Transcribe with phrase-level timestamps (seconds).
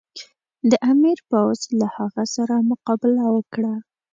[0.69, 3.73] د امیر پوځ له هغه سره مقابله وکړه.